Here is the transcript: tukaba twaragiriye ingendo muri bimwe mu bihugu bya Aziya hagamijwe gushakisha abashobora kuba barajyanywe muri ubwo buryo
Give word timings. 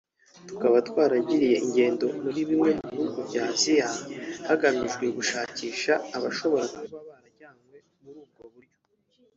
tukaba 0.47 0.77
twaragiriye 0.89 1.55
ingendo 1.65 2.05
muri 2.23 2.39
bimwe 2.49 2.71
mu 2.79 2.87
bihugu 2.95 3.19
bya 3.29 3.43
Aziya 3.51 3.89
hagamijwe 4.47 5.03
gushakisha 5.17 5.93
abashobora 6.17 6.65
kuba 6.77 6.97
barajyanywe 7.07 7.77
muri 8.03 8.17
ubwo 8.23 8.43
buryo 8.53 8.77